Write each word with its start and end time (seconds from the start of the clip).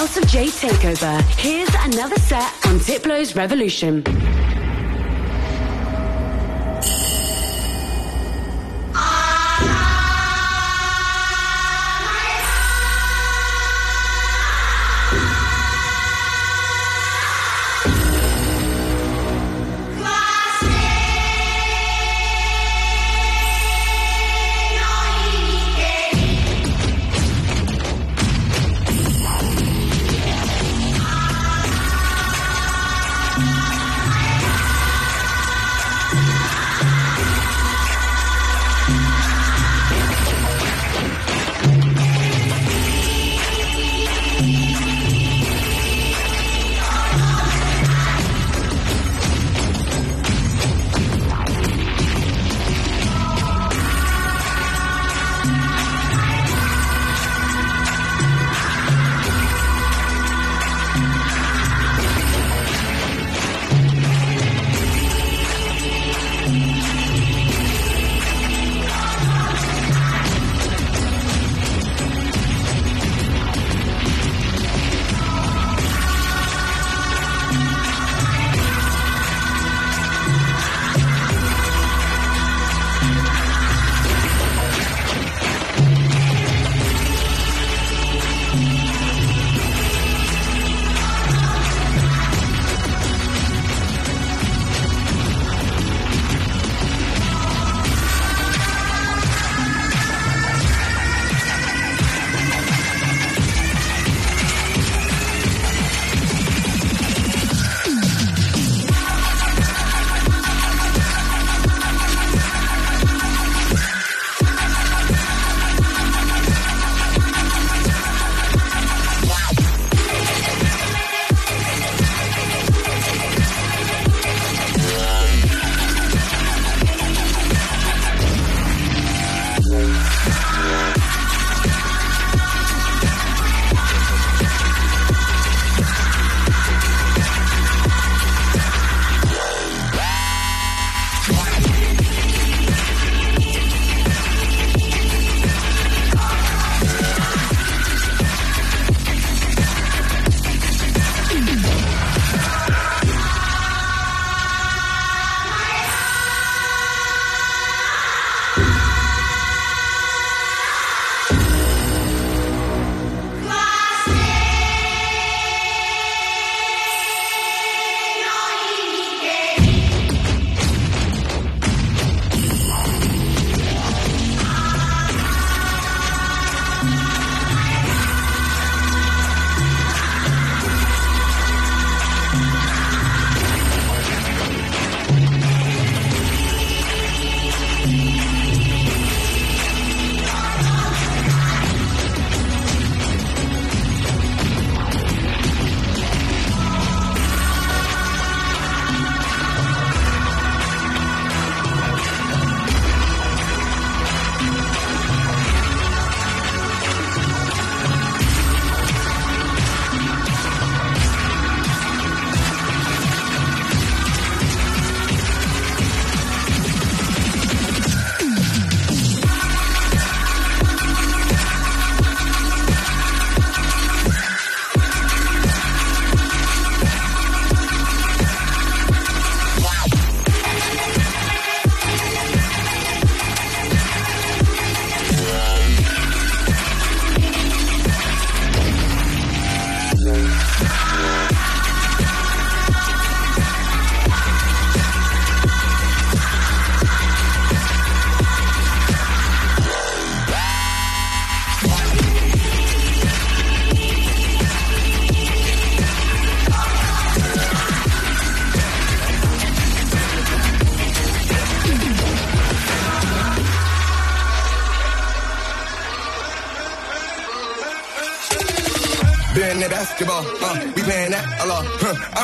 House 0.00 0.16
of 0.16 0.26
Jade 0.28 0.48
takeover. 0.48 1.20
Here's 1.36 1.68
another 1.94 2.16
set 2.20 2.50
on 2.66 2.78
Diplo's 2.78 3.36
Revolution. 3.36 4.02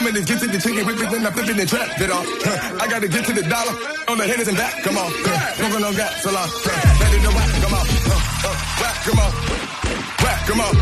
I'm 0.07 0.15
in 0.15 0.23
get 0.23 0.39
to 0.39 0.47
the 0.47 0.61
chicken, 0.63 0.87
whip 0.87 1.03
it, 1.03 1.11
then 1.11 1.27
I 1.27 1.35
flip 1.35 1.51
it 1.51 1.59
and 1.59 1.67
trap 1.69 1.99
it 1.99 2.11
off. 2.15 2.23
I 2.79 2.87
gotta 2.87 3.09
get 3.11 3.27
to 3.27 3.33
the 3.35 3.43
dollar 3.43 3.75
on 4.07 4.19
the 4.19 4.23
hitters 4.23 4.47
and 4.47 4.57
back. 4.57 4.79
Come 4.87 4.95
on, 4.95 5.11
smoking 5.59 5.83
on 5.83 5.95
gas 5.99 6.23
lot. 6.31 6.47
Huh. 6.47 7.03
Ready 7.03 7.19
to 7.27 7.31
whack, 7.35 7.51
come 7.59 7.75
on, 7.75 7.87
whack, 8.79 8.97
come 9.03 9.19
on, 9.19 9.33
whack, 10.23 10.41
come 10.47 10.61
on, 10.63 10.75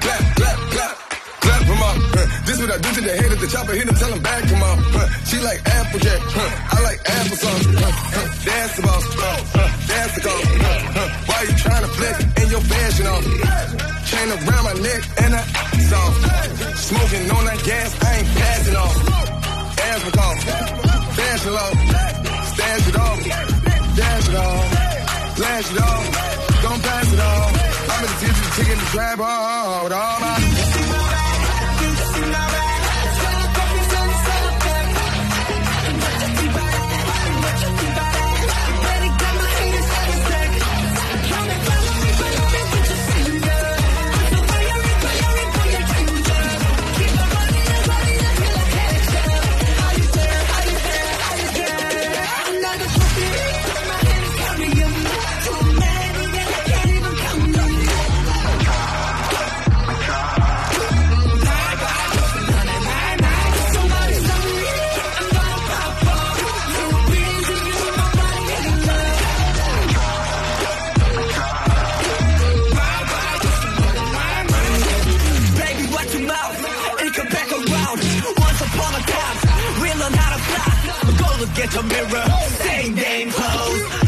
clap, 0.00 0.58
clap. 0.72 0.96
Clap 1.44 1.62
them 1.68 1.82
up. 1.84 1.96
This 2.48 2.56
what 2.58 2.72
I 2.72 2.78
do 2.80 2.88
to 2.88 3.00
the 3.04 3.14
head 3.20 3.32
of 3.32 3.40
the 3.40 3.48
chopper. 3.48 3.72
Hit 3.76 3.86
him, 3.86 3.94
tell 3.94 4.12
him 4.12 4.22
back 4.22 4.44
him 4.44 4.62
up. 4.70 4.80
She 5.28 5.36
like 5.44 5.60
Applejack. 5.68 6.20
I 6.72 6.80
like 6.88 7.00
applesauce. 7.04 7.68
Dance 8.48 8.76
the 8.76 8.82
boss. 8.82 9.04
Dance 9.88 10.14
the 10.16 10.20
call. 10.24 11.27
Why 11.38 11.44
you 11.44 11.54
trying 11.54 11.82
to 11.82 11.88
flex 11.94 12.18
in 12.42 12.50
your 12.50 12.60
fashion 12.62 13.06
off? 13.06 13.22
Chain 14.10 14.28
around 14.28 14.64
my 14.64 14.74
neck 14.82 15.02
and 15.22 15.30
mask 15.30 15.94
off. 15.94 16.14
Smoking 16.74 17.30
on 17.30 17.44
that 17.44 17.62
gas, 17.62 17.94
I 18.02 18.16
ain't 18.18 18.26
passing 18.26 18.74
off. 18.74 18.96
Dash 19.78 20.04
it 20.08 20.18
off, 20.18 20.38
stash 21.14 21.46
it 21.46 21.54
off, 21.54 21.74
dash 22.58 22.88
it 22.88 24.34
off, 24.34 24.66
flash 25.36 25.70
it 25.70 25.80
off, 25.80 26.62
don't 26.62 26.82
pass 26.82 27.12
it 27.12 27.20
off. 27.20 27.88
I'm 27.88 28.02
in 28.02 28.10
the 28.10 28.18
kitchen, 28.18 28.50
chicken, 28.56 28.78
the 28.78 28.84
crab, 28.90 29.18
oh, 29.22 29.84
with 29.84 29.92
all 29.92 30.77
my. 53.30 53.94
hands 55.04 55.48
on 55.48 55.78
Baby, 55.78 55.87
look 81.38 81.58
at 81.58 81.72
your 81.74 81.82
mirror. 81.84 82.24
Same 82.48 82.94
game 82.94 83.30
clothes. 83.30 84.07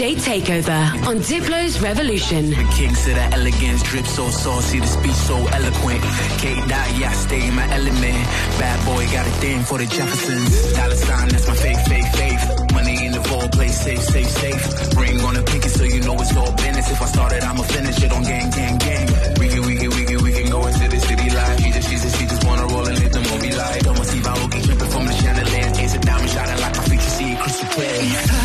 Takeover 0.00 0.80
on 1.06 1.18
Diplo's 1.20 1.78
Revolution. 1.82 2.48
The 2.48 2.64
kings 2.72 3.06
of 3.06 3.14
the 3.16 3.26
elegance, 3.36 3.82
drip 3.82 4.06
so 4.06 4.30
saucy, 4.30 4.80
the 4.80 4.86
speech 4.86 5.12
so 5.12 5.36
eloquent. 5.36 6.00
K 6.40 6.56
dot, 6.66 6.88
yeah, 6.96 7.10
I 7.10 7.12
stay 7.12 7.46
in 7.46 7.54
my 7.54 7.68
element. 7.68 8.16
Bad 8.56 8.80
boy 8.86 9.04
got 9.12 9.26
a 9.26 9.30
thing 9.44 9.60
for 9.62 9.76
the 9.76 9.84
Jeffersons. 9.84 10.72
Dollar 10.72 10.96
sign, 10.96 11.28
that's 11.28 11.46
my 11.46 11.54
fake, 11.54 11.80
fake, 11.84 12.08
faith. 12.16 12.72
Money 12.72 13.04
in 13.04 13.12
the 13.12 13.20
vault, 13.20 13.52
play 13.52 13.68
safe, 13.68 14.00
safe, 14.00 14.30
safe. 14.30 14.96
Ring 14.96 15.20
on 15.20 15.34
the 15.34 15.42
pinky 15.42 15.68
so 15.68 15.84
you 15.84 16.00
know 16.00 16.14
it's 16.14 16.34
all 16.34 16.50
business. 16.56 16.90
If 16.90 17.02
I 17.02 17.04
started, 17.04 17.42
I'ma 17.42 17.62
finish 17.62 18.02
it 18.02 18.10
on 18.10 18.22
gang, 18.22 18.48
gang, 18.56 18.78
gang. 18.78 19.06
We 19.38 19.48
can, 19.52 19.66
we 19.68 19.76
can, 19.76 19.90
we 19.90 20.04
can, 20.08 20.24
we 20.24 20.32
can 20.32 20.50
go 20.50 20.64
into 20.64 20.88
the 20.88 20.98
city 20.98 21.28
live. 21.28 21.60
She 21.60 21.70
just, 21.72 21.88
she 21.90 21.96
just, 21.96 22.16
she 22.16 22.24
just 22.24 22.46
wanna 22.46 22.66
roll 22.72 22.86
and 22.88 22.98
let 22.98 23.12
the 23.12 23.20
movie 23.20 23.52
light. 23.52 23.84
Don't 23.84 24.02
see 24.06 24.20
Aoki 24.20 24.64
dripping 24.64 24.88
from 24.88 25.04
the 25.04 25.12
chandelier. 25.12 25.84
Is 25.84 25.94
a 25.94 25.98
diamond 26.00 26.30
shining 26.30 26.60
like 26.62 26.74
my 26.74 26.84
feature, 26.88 27.12
see 27.20 27.32
it 27.32 27.38
crystal 27.38 27.68
clear. 27.68 28.39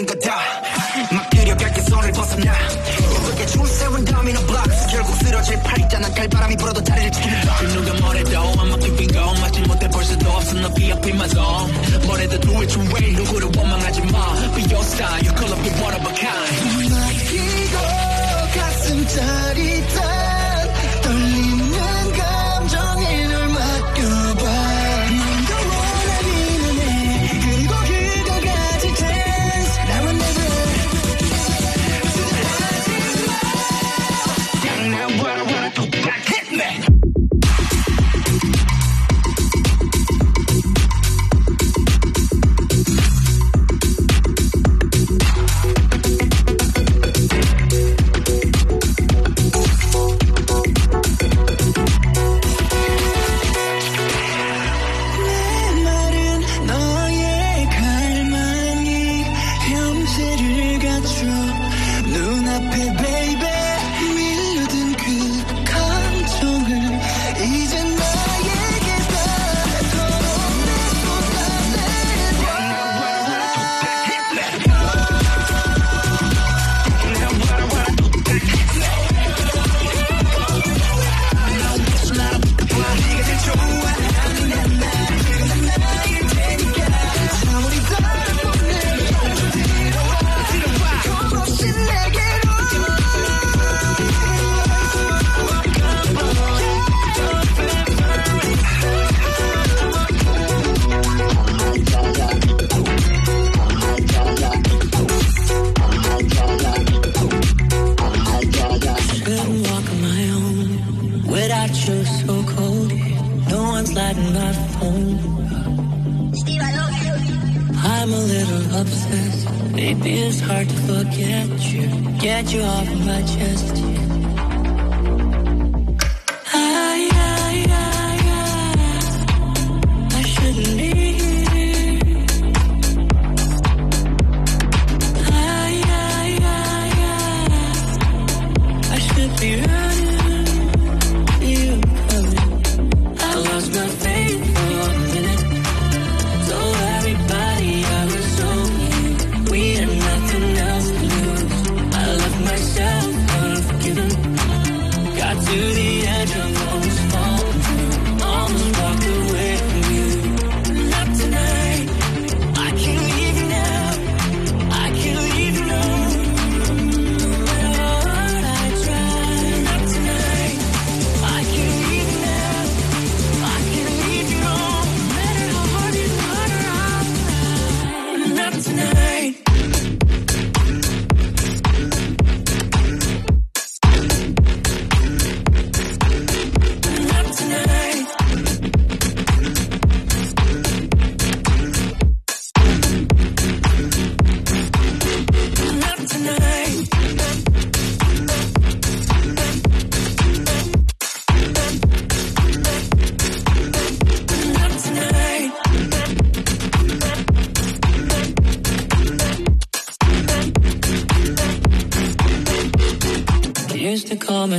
원하는 0.00 0.06
거다 0.06 0.36
막 1.12 1.30
그려갈게 1.30 1.80
손을 1.82 2.12
벗어나 2.12 2.52
그렇게 3.24 3.46
줄 3.46 3.66
세운 3.66 4.04
도미노 4.04 4.40
blocks 4.46 4.86
결국 4.90 5.14
쓰러질 5.16 5.60
팔 5.62 5.78
있잖아 5.80 6.08
갈바람이 6.10 6.56
불어도 6.56 6.82
자리를 6.82 7.12
지키는 7.12 7.40
거 7.42 7.68
누가 7.68 8.00
뭐래도 8.00 8.30
I'm 8.30 8.72
a 8.72 8.78
keeping 8.80 9.12
going 9.12 9.40
맞지 9.40 9.60
못해 9.62 9.88
볼 9.88 10.04
수도 10.04 10.30
없어 10.30 10.54
너 10.54 10.68
VIP 10.74 11.10
my 11.10 11.28
zone 11.28 11.72
뭐래도 12.06 12.40
do 12.40 12.54
it 12.56 12.72
your 12.78 12.94
way 12.94 13.12
누구를 13.12 13.48
원망하지 13.56 14.00
마 14.12 14.34
Be 14.54 14.64
your 14.72 14.84
style 14.84 15.20
you 15.20 15.32
call 15.36 15.52
up 15.52 15.60
your 15.60 15.82
one 15.82 15.94
of 15.94 16.06
a 16.08 16.19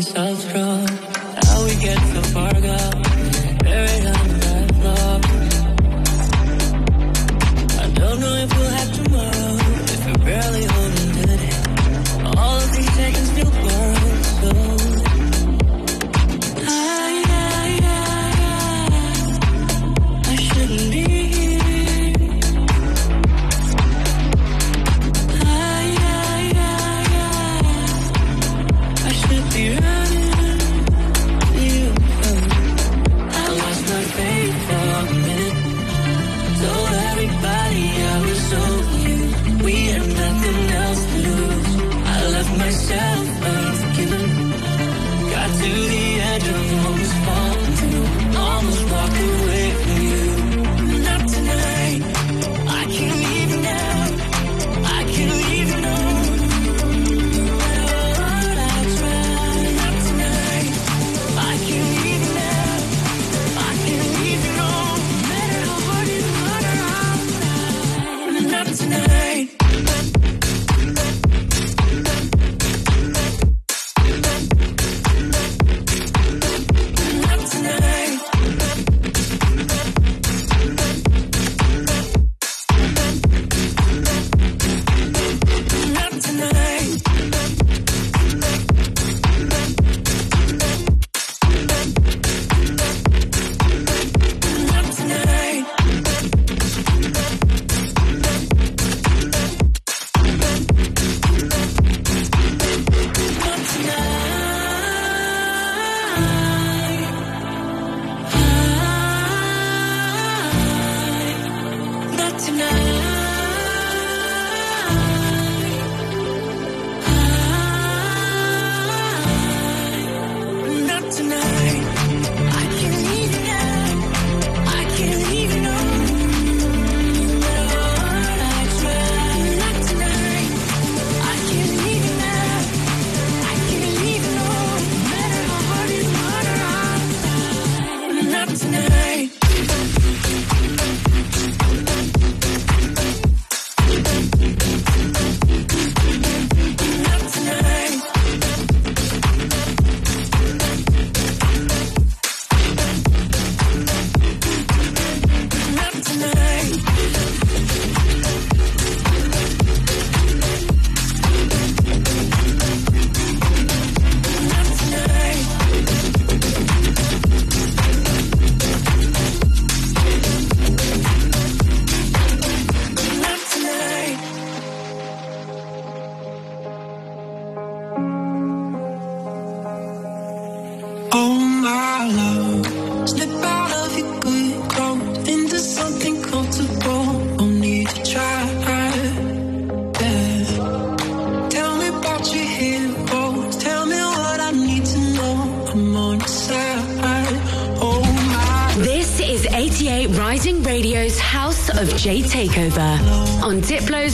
myself 0.02 0.42
through. 0.50 0.86
How 1.46 1.64
we 1.64 1.76
get 1.76 2.00
so 2.14 2.22
far 2.34 2.54
gone, 2.54 3.04
buried 3.60 4.06
on 4.08 4.28
the 4.30 4.38
back 4.44 4.68
floor. 4.80 5.14
I 7.80 7.88
don't 8.00 8.20
know 8.20 8.36
if 8.44 8.50
we'll 8.58 8.74
have 8.80 8.92
tomorrow, 9.00 9.54
if 9.94 10.02
we're 10.08 10.26
barely 10.26 10.64
holding 10.74 11.12
today. 11.22 11.54
All 12.36 12.58
of 12.58 12.72
these 12.76 12.94
seconds 12.96 13.30
feel 13.34 13.52
borrowed, 13.52 14.26
so. 14.42 14.91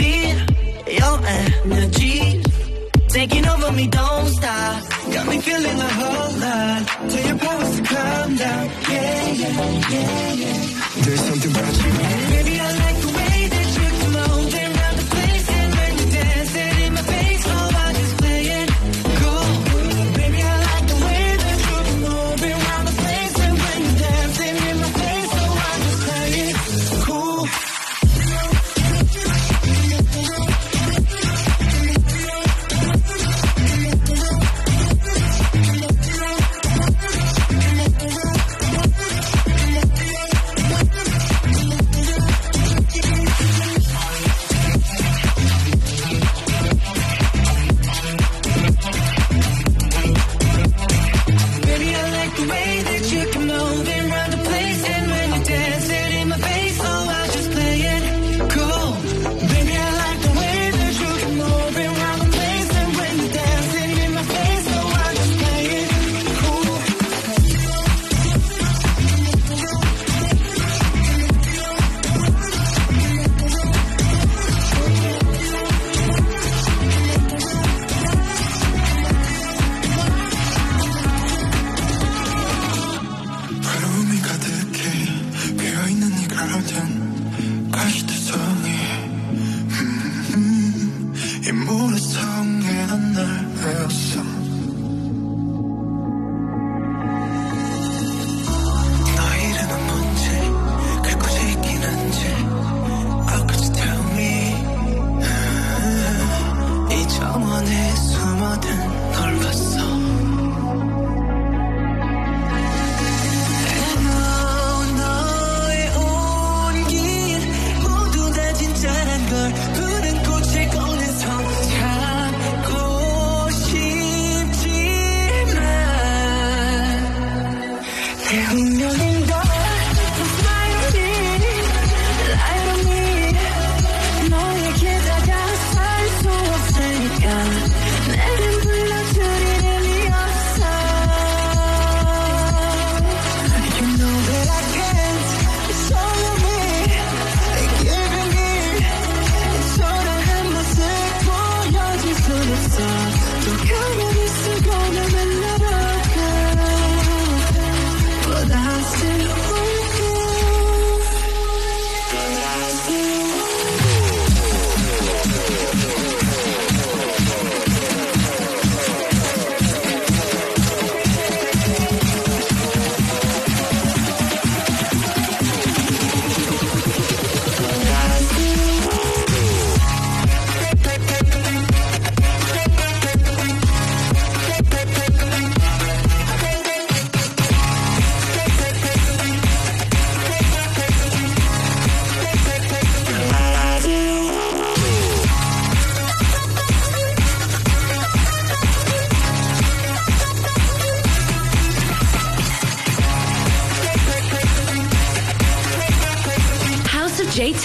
your 0.00 1.20
energy. 1.26 2.42
Taking 3.08 3.46
over 3.46 3.72
me, 3.72 3.86
don't 3.88 4.26
stop. 4.28 4.82
Got 5.12 5.26
me 5.28 5.38
feeling 5.40 5.78
a 5.78 5.90
whole 6.00 6.38
lot. 6.40 6.86
Tell 7.10 7.26
your 7.26 7.38
powers 7.38 7.76
to 7.76 7.82
calm 7.82 8.36
down. 8.36 8.70
Yeah, 8.90 9.28
yeah, 9.32 9.88
yeah, 9.90 10.32
yeah. 10.32 11.02
There's 11.04 11.20
something 11.20 11.50
about 11.50 11.76
you. 11.84 12.31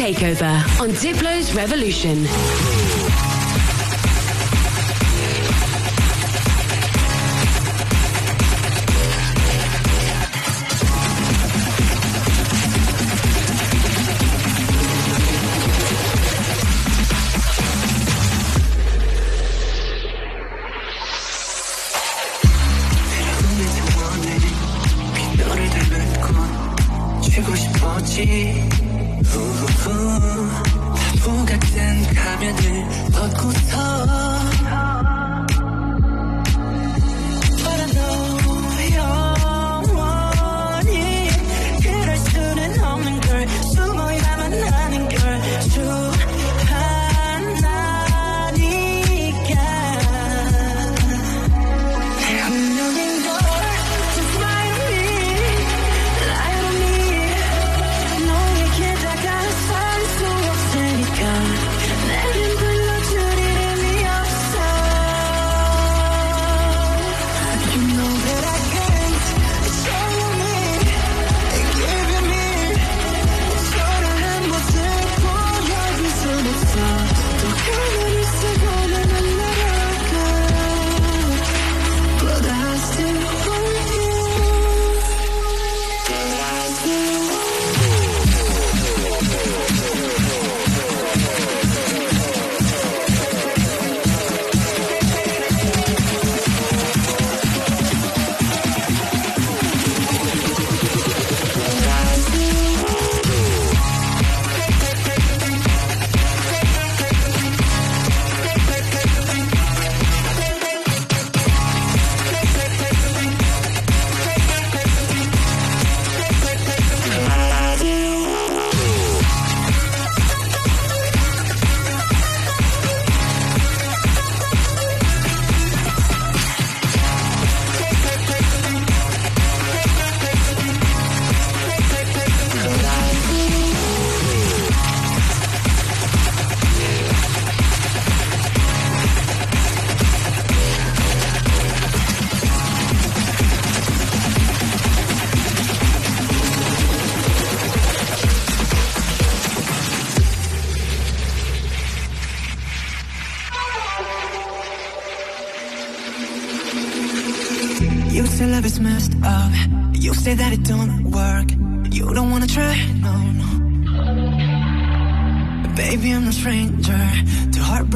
Takeover 0.07 0.79
on 0.79 0.91
Diplo's 0.91 1.53
Revolution. 1.53 2.76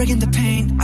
And 0.09 0.19
the 0.19 0.27
pain 0.27 0.80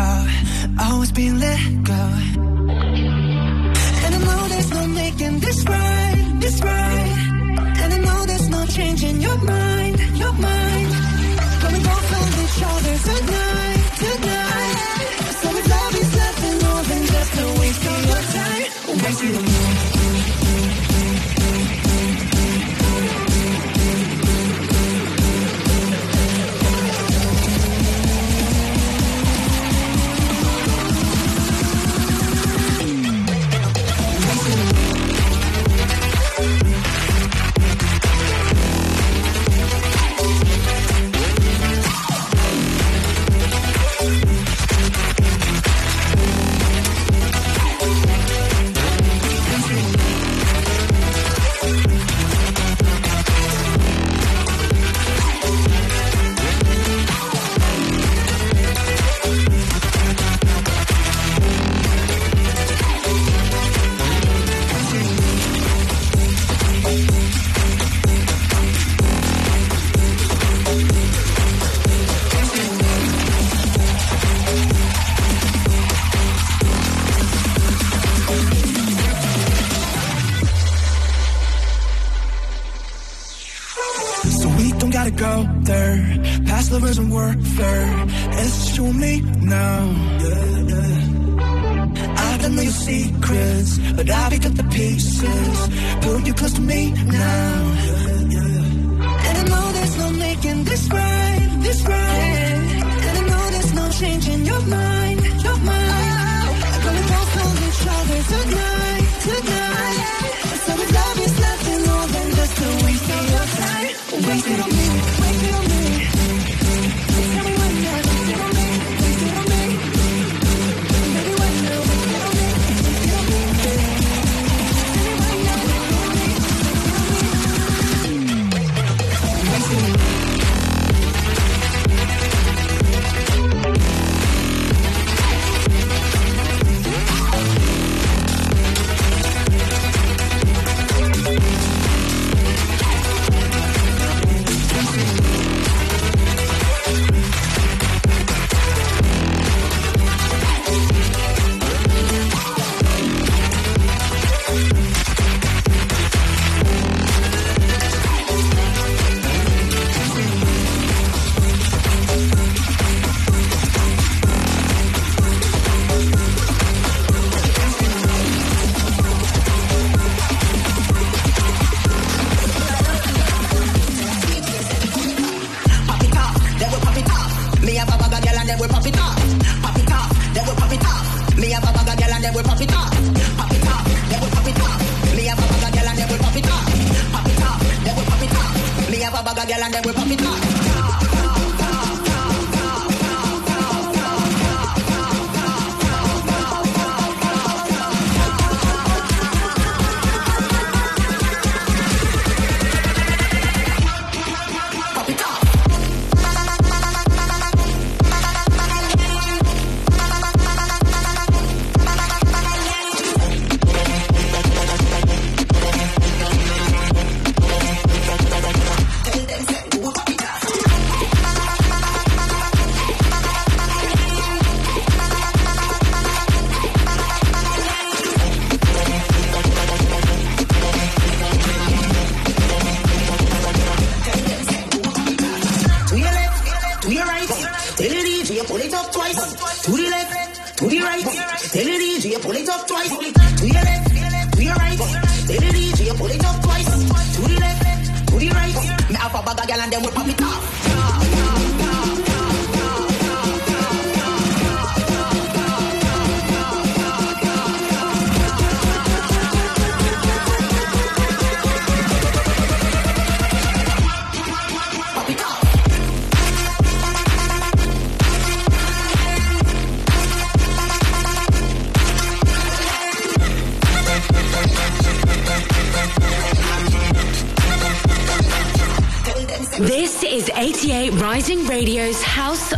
But 94.08 94.16
I 94.16 94.30
picked 94.30 94.46
up 94.46 94.54
the 94.54 94.64
pieces, 94.64 95.70
pull 96.02 96.22
you 96.22 96.34
close 96.34 96.54
to 96.54 96.62
me 96.62 96.92
now. 96.92 97.67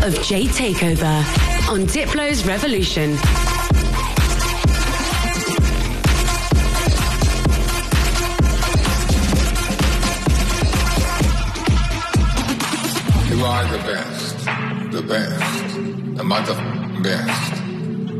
of 0.09 0.23
Jade 0.23 0.49
Takeover 0.49 1.69
on 1.69 1.81
Diplo's 1.81 2.43
Revolution. 2.43 3.11
You 13.29 13.45
are 13.45 13.65
the 13.65 13.77
best, 13.85 14.37
the 14.91 15.03
best, 15.03 15.75
the 16.17 16.23
mother 16.23 16.55
best. 17.03 17.53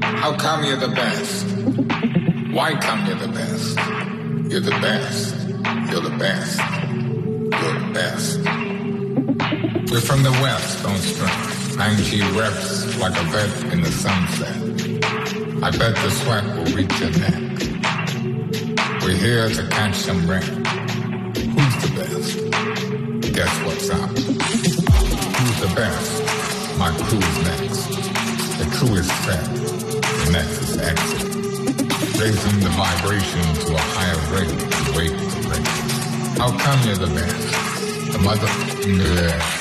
How 0.03 0.35
come 0.35 0.65
you're 0.65 0.77
the 0.77 0.89
best? 0.89 1.45
Why 2.53 2.75
come 2.75 3.07
you're 3.07 3.15
the 3.15 3.33
best? 3.33 3.77
You're 4.51 4.61
the 4.61 4.77
best, 4.79 5.35
you're 5.91 6.01
the 6.01 6.15
best, 6.19 6.59
you're 7.63 7.79
the 7.79 7.91
best. 7.93 8.39
We're 9.91 10.01
from 10.01 10.21
the 10.21 10.31
West, 10.43 10.83
don't 10.83 10.97
stress 10.97 11.58
and 11.79 11.97
she 12.05 12.21
reps 12.37 12.97
like 12.99 13.15
a 13.15 13.23
vet 13.31 13.73
in 13.73 13.81
the 13.81 13.91
sunset. 13.91 14.55
I 15.63 15.71
bet 15.71 15.95
the 15.95 16.09
sweat 16.09 16.43
will 16.43 16.65
reach 16.75 16.99
your 16.99 17.11
neck. 17.11 17.39
We're 19.01 19.15
here 19.15 19.47
to 19.47 19.67
catch 19.69 19.95
some 19.95 20.29
rain. 20.29 20.41
Who's 21.55 21.75
the 21.83 21.91
best? 21.95 23.33
Guess 23.33 23.53
what's 23.65 23.89
up? 23.89 24.09
Who's 24.09 25.59
the 25.61 25.73
best? 25.73 26.77
My 26.77 26.91
crew's 27.07 27.37
next. 27.47 27.87
The 28.59 28.65
truest 28.77 29.09
is 29.09 29.17
set. 29.23 29.45
The 29.45 30.31
next 30.33 30.61
is 30.61 30.77
exit. 30.77 31.23
Raising 32.19 32.59
the 32.59 32.69
vibration 32.75 33.41
to 33.65 33.75
a 33.75 33.83
higher 33.95 34.21
rate 34.35 34.59
to 34.59 34.97
wake 34.97 35.17
the 35.17 35.41
race. 35.47 36.37
How 36.37 36.51
come 36.57 36.85
you're 36.85 36.97
the 36.97 37.07
best? 37.07 38.11
The 38.11 38.19
mother... 38.19 38.47
Yeah. 38.85 39.58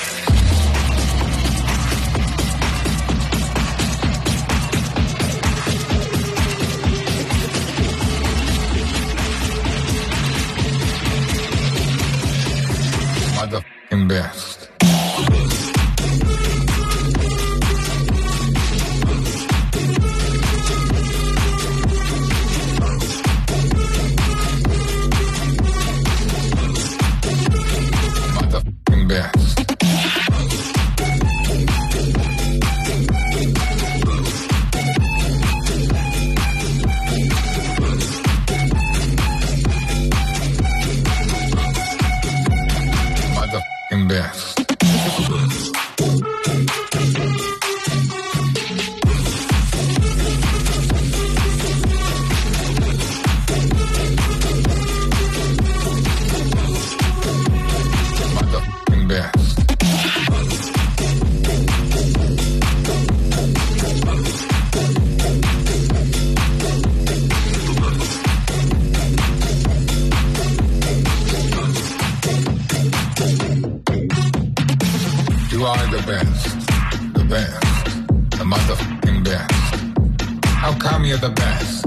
Best. 76.09 76.65
The 77.13 77.25
best, 77.29 77.85
the 78.31 78.43
motherfucking 78.43 79.23
best. 79.23 80.45
How 80.45 80.73
come 80.73 81.05
you're 81.05 81.19
the 81.19 81.29
best? 81.29 81.85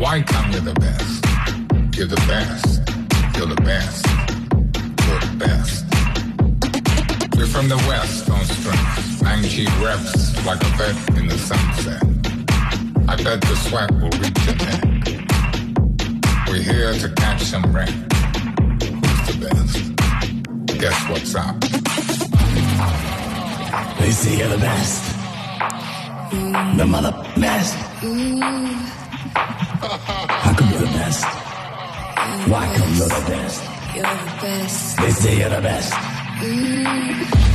Why 0.00 0.20
come 0.22 0.50
you're 0.50 0.68
the 0.72 0.74
best? 0.74 1.24
You're 1.96 2.08
the 2.08 2.24
best. 2.26 2.82
You're 3.36 3.46
the 3.46 3.62
best. 3.62 4.04
You're 5.06 5.22
the 5.26 5.36
best. 5.46 5.84
We're 7.36 7.46
from 7.46 7.68
the 7.68 7.80
west 7.86 8.28
on 8.30 8.44
strength. 8.46 9.22
90 9.22 9.66
reps 9.84 10.44
like 10.44 10.60
a 10.62 10.70
vet 10.78 11.16
in 11.16 11.28
the 11.28 11.38
sunset. 11.38 12.02
I 13.06 13.14
bet 13.22 13.40
the 13.42 13.56
sweat 13.66 13.92
will 13.92 14.14
reach 14.22 14.40
your 14.46 14.56
neck. 14.66 14.82
We're 16.48 16.66
here 16.72 16.92
to 16.94 17.08
catch 17.14 17.42
some 17.42 17.64
rain. 17.72 17.94
Who's 19.04 19.22
the 19.28 19.36
best? 19.46 20.80
Guess 20.80 21.08
what's 21.08 21.34
up? 21.36 21.73
They 24.04 24.10
say 24.10 24.36
you're 24.36 24.48
the 24.48 24.58
best. 24.58 25.16
The 26.76 26.84
mother 26.84 27.10
best. 27.40 27.74
How 30.44 30.52
come 30.54 30.70
you're 30.72 30.80
the 30.80 30.92
best? 30.92 31.24
Why 32.52 32.66
come 32.76 32.94
you're 32.96 33.08
the 33.08 33.24
best? 33.26 33.64
You're 33.94 34.02
the 34.02 34.32
best. 34.42 34.98
They 34.98 35.10
say 35.10 35.38
you're 35.38 35.48
the 35.48 35.62
best. 35.62 37.53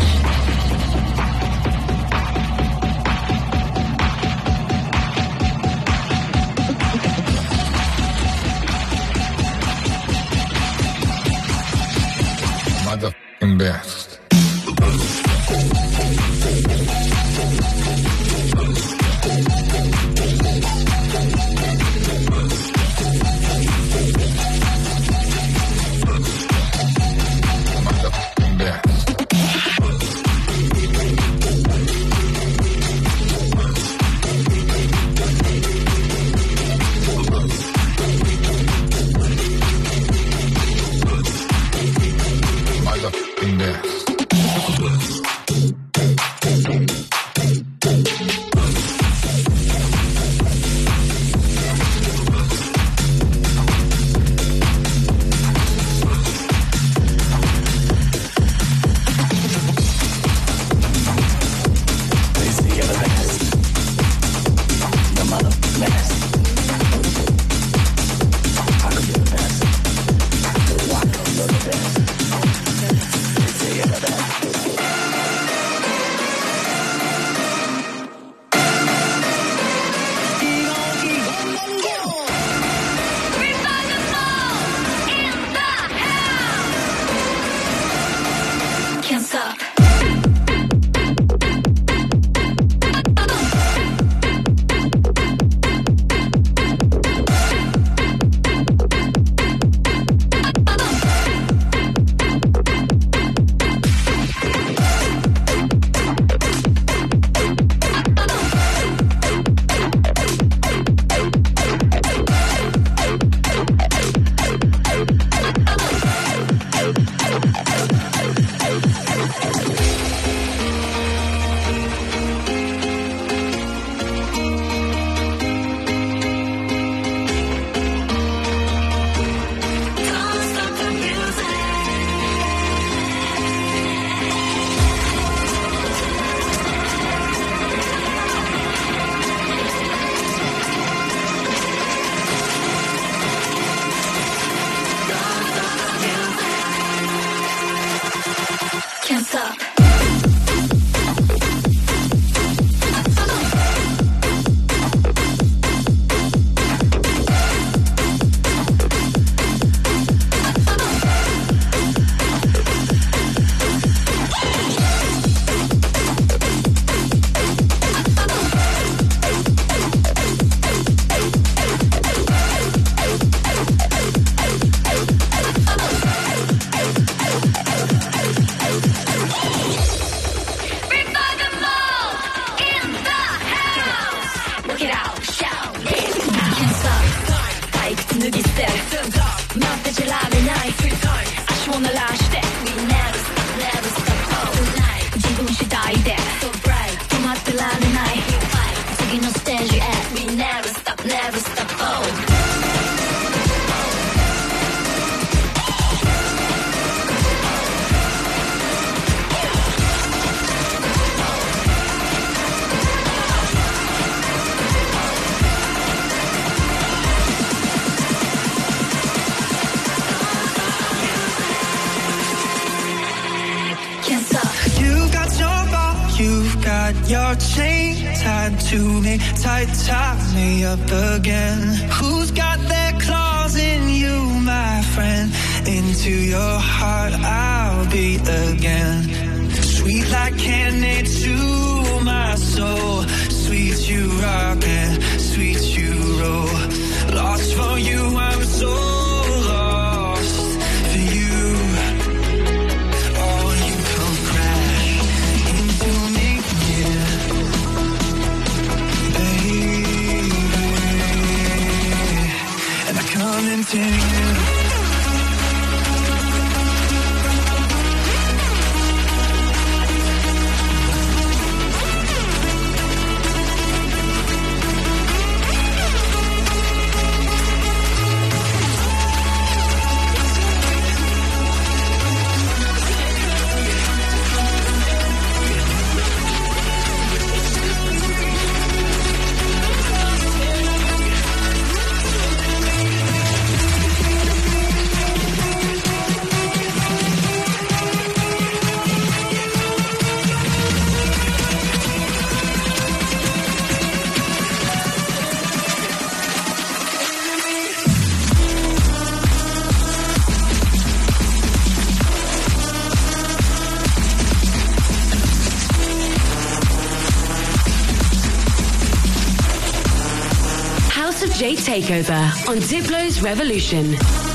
Takeover 321.80 322.50
on 322.50 322.58
Diplo's 322.60 323.22
Revolution. 323.22 324.29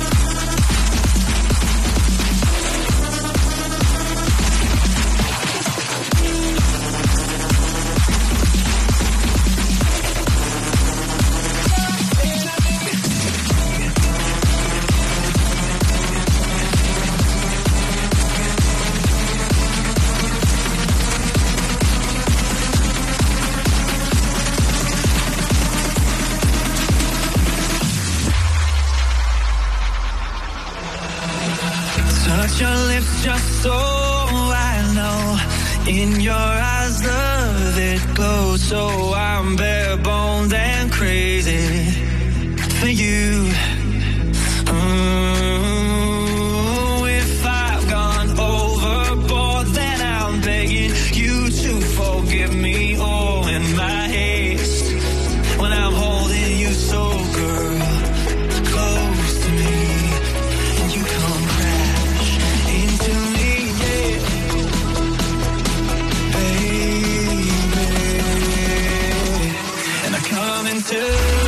And 70.57 70.85
I 70.87 71.44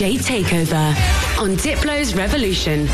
Jade 0.00 0.20
Takeover 0.20 0.96
on 1.38 1.56
Diplo's 1.56 2.14
Revolution. 2.14 2.88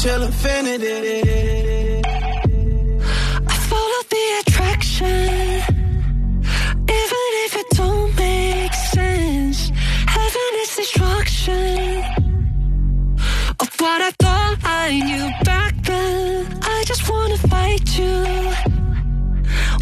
till 0.00 0.22
infinity. 0.22 2.00
I 3.52 3.56
follow 3.70 4.02
the 4.14 4.26
attraction, 4.40 5.60
even 7.00 7.24
if 7.44 7.56
it 7.60 7.68
don't 7.76 8.16
make 8.16 8.72
sense. 8.72 9.70
Heaven 10.16 10.52
is 10.62 10.76
destruction 10.76 12.02
of 13.60 13.68
what 13.78 14.00
I 14.00 14.10
thought 14.22 14.56
I 14.64 15.00
knew 15.08 15.28
back 15.44 15.74
then. 15.84 16.46
I 16.62 16.82
just 16.86 17.02
wanna 17.10 17.36
fight 17.36 17.86
you 17.98 18.16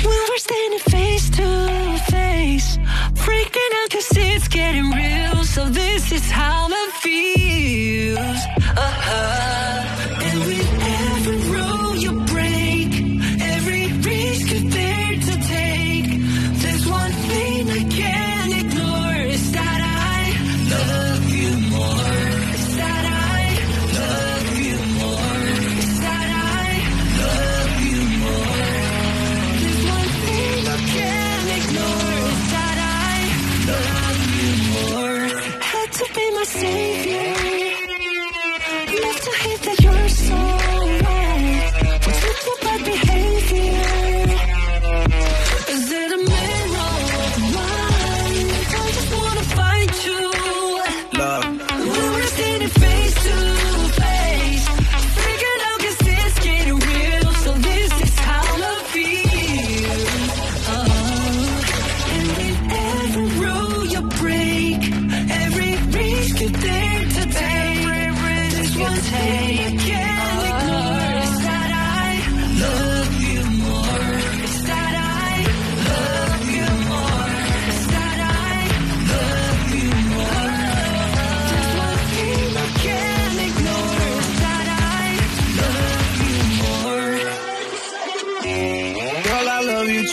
when 0.04 0.20
we're 0.28 0.44
standing 0.48 0.84
face 0.96 1.30
to 1.38 1.48
face, 2.10 2.76
freaking 3.24 3.72
out 3.82 3.90
cause 3.90 4.10
it's 4.16 4.48
getting 4.48 4.90
real. 4.90 5.44
So 5.44 5.68
this 5.68 6.10
is 6.10 6.28
how 6.28 6.66
it 6.68 6.92
feels. 7.04 8.40
Uh-huh. 8.76 9.67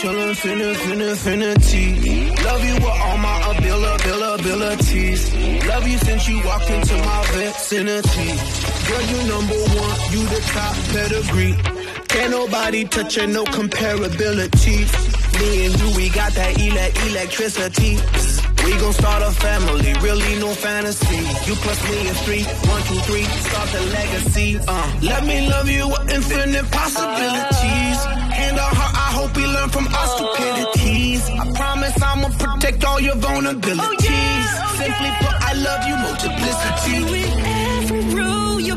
Infinity. 0.04 1.94
Love 2.44 2.64
you 2.64 2.74
with 2.74 2.84
all 2.84 3.18
my 3.18 3.54
abil- 3.56 3.84
abil- 3.84 4.34
abilities. 4.34 5.34
Love 5.66 5.86
you 5.88 5.98
since 5.98 6.28
you 6.28 6.42
walked 6.44 6.70
into 6.70 6.94
my 6.98 7.24
vicinity. 7.32 8.32
Girl, 8.88 9.02
you 9.02 9.28
number 9.28 9.54
one, 9.54 10.00
you 10.12 10.22
the 10.26 10.40
top 10.52 10.74
pedigree. 10.92 11.54
Can't 12.08 12.30
nobody 12.30 12.84
touch 12.84 13.16
you, 13.16 13.26
no 13.26 13.44
comparability. 13.44 14.86
Me 15.40 15.66
and 15.66 15.80
you, 15.80 15.96
we 15.96 16.08
got 16.10 16.32
that 16.32 16.58
ele- 16.58 17.08
electricity. 17.10 17.98
We 18.64 18.72
gon' 18.80 18.92
start 18.92 19.22
a 19.22 19.30
family, 19.30 19.92
really 20.02 20.38
no 20.40 20.48
fantasy. 20.52 21.16
You 21.48 21.54
plus 21.56 21.80
me 21.90 22.08
is 22.08 22.20
three, 22.22 22.42
one, 22.68 22.82
two, 22.82 22.98
three, 23.06 23.24
start 23.24 23.68
the 23.70 23.80
legacy. 23.92 24.58
Uh, 24.66 24.98
let 25.02 25.24
me 25.24 25.48
love 25.48 25.68
you 25.68 25.88
with 25.88 26.10
infinite 26.12 26.68
possibilities. 26.70 28.25
Hope 29.26 29.36
we 29.36 29.46
learn 29.46 29.68
from 29.68 29.86
our 29.88 30.06
stupidities. 30.06 31.28
I 31.30 31.52
promise 31.52 32.02
I'ma 32.02 32.28
protect 32.38 32.84
all 32.84 33.00
your 33.00 33.16
vulnerabilities. 33.16 33.78
Oh, 33.80 34.62
oh, 34.62 34.76
Simply 34.78 35.10
put, 35.20 35.34
I 35.50 35.52
love 35.66 35.82
you, 35.88 35.96
multiplicity. 36.06 36.96
Every 37.78 38.02
rule 38.14 38.60
you 38.60 38.76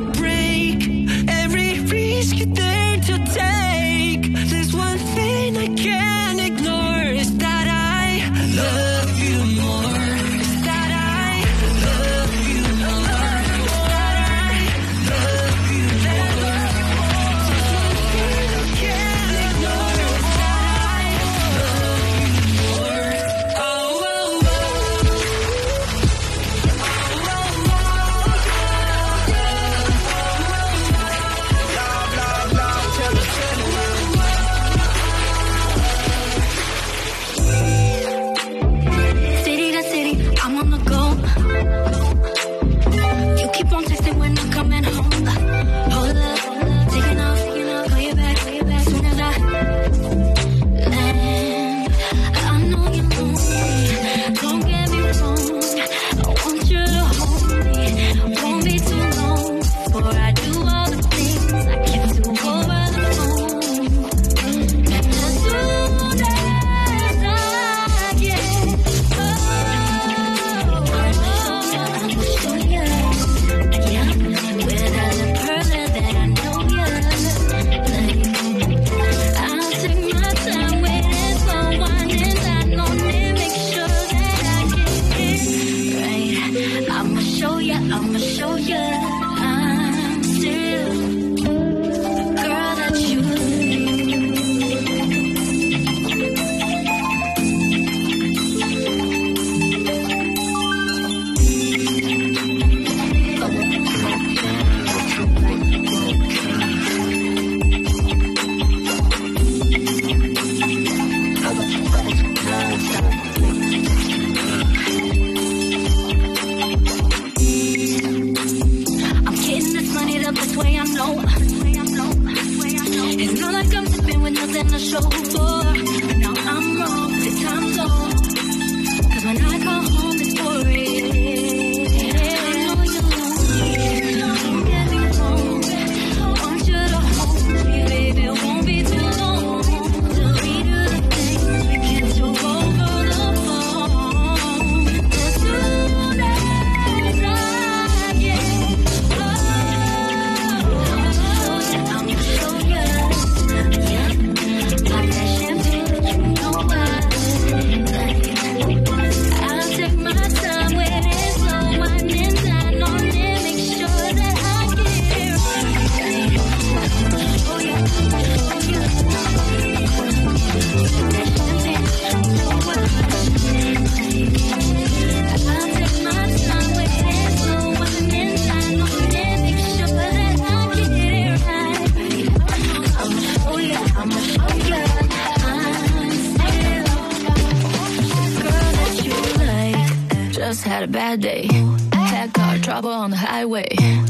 Just 190.59 190.67
had 190.67 190.83
a 190.83 190.87
bad 190.87 191.21
day. 191.21 191.47
Had 191.93 192.33
car 192.33 192.57
trouble 192.57 192.89
on 192.89 193.11
the 193.11 193.15
highway. 193.15 193.69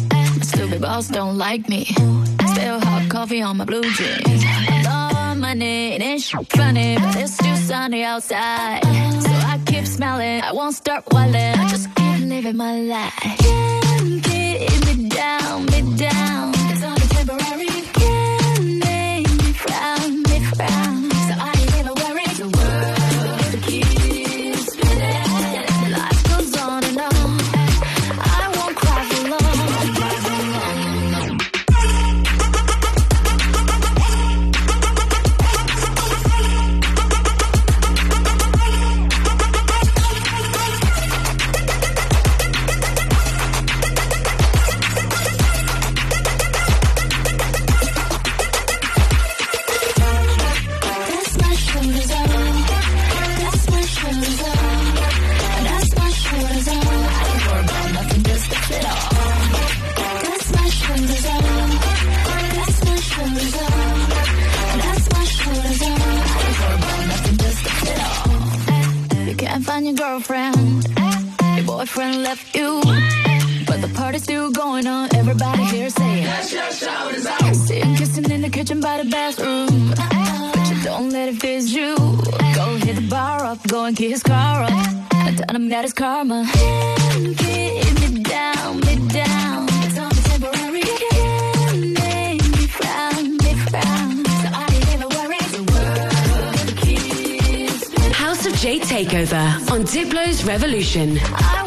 My 0.09 0.39
stupid 0.41 0.81
boss 0.81 1.07
don't 1.07 1.37
like 1.37 1.69
me. 1.69 1.85
Spill 1.85 2.79
hot 2.79 3.05
coffee 3.07 3.43
on 3.43 3.57
my 3.57 3.65
blue 3.65 3.83
jeans. 3.83 4.43
Love 4.83 5.37
money, 5.37 5.93
it 5.93 6.01
ain't 6.01 6.23
funny, 6.23 6.97
but 6.97 7.15
it's 7.17 7.37
too 7.37 7.55
sunny 7.55 8.03
outside. 8.03 8.83
So 9.21 9.29
I 9.29 9.61
keep 9.63 9.85
smiling, 9.85 10.41
I 10.41 10.51
won't 10.51 10.73
start 10.73 11.03
whining. 11.13 11.35
I 11.35 11.69
just 11.69 11.93
keep 11.93 12.19
living 12.25 12.57
my 12.57 12.79
life. 12.81 13.13
Can't 13.13 14.23
keep 14.23 14.97
me 14.97 15.07
down, 15.07 15.65
me 15.67 15.97
down. 15.97 16.58
Your 71.99 72.07
boyfriend 72.07 72.23
left 72.23 72.55
you, 72.55 72.81
but 73.67 73.81
the 73.81 73.91
party's 73.93 74.23
still 74.23 74.49
going 74.51 74.87
on. 74.87 75.13
Everybody 75.13 75.63
here 75.63 75.89
saying, 75.89 76.43
See 77.53 77.79
him 77.81 77.95
kissing 77.97 78.31
in 78.31 78.41
the 78.41 78.49
kitchen 78.49 78.79
by 78.79 79.03
the 79.03 79.09
bathroom, 79.09 79.89
but 79.89 80.69
you 80.69 80.81
don't 80.81 81.09
let 81.09 81.27
it 81.27 81.41
phase 81.41 81.73
you. 81.73 81.97
Go 82.55 82.77
hit 82.77 82.95
the 82.95 83.07
bar 83.09 83.43
up, 83.43 83.61
go 83.67 83.83
and 83.83 83.97
kiss 83.97 84.11
his 84.11 84.23
car 84.23 84.63
up, 84.63 84.71
and 85.13 85.37
tell 85.39 85.53
him 85.53 85.67
that 85.67 85.83
it's 85.83 85.91
karma. 85.91 86.49
Get 87.35 87.99
me 87.99 88.23
down, 88.23 88.79
me 88.79 88.95
down. 89.09 89.67
It's 89.83 89.97
only 89.97 90.21
temporary. 90.29 90.83
Make 91.99 92.43
me 92.55 92.65
frown, 92.77 93.37
me 93.43 93.53
frown. 93.67 94.25
So 94.41 94.47
I 94.53 94.67
ain't 94.71 94.89
even 94.93 95.09
worried. 95.17 95.49
The 95.51 95.63
world 95.73 96.77
keeps 96.77 98.13
House 98.15 98.45
of 98.45 98.53
Jade 98.55 98.83
Takeover 98.83 99.69
on 99.69 99.83
Diplo's 99.83 100.45
Revolution. 100.45 101.19
I 101.19 101.59